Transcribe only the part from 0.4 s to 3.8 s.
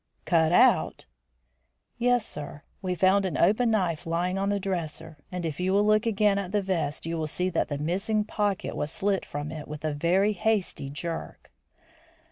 out!" "Yes, sir; we found an open